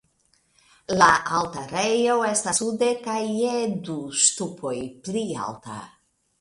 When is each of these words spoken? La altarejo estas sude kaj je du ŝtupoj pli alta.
La 1.01 1.09
altarejo 1.39 2.15
estas 2.31 2.61
sude 2.63 2.89
kaj 3.05 3.19
je 3.43 3.53
du 3.91 4.01
ŝtupoj 4.25 4.77
pli 5.07 5.27
alta. 5.49 5.81